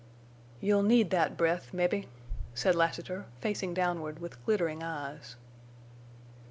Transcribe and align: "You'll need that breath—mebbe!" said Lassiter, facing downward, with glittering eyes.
"You'll 0.61 0.81
need 0.81 1.11
that 1.11 1.37
breath—mebbe!" 1.37 2.05
said 2.55 2.73
Lassiter, 2.73 3.25
facing 3.39 3.75
downward, 3.75 4.17
with 4.17 4.43
glittering 4.45 4.81
eyes. 4.81 5.35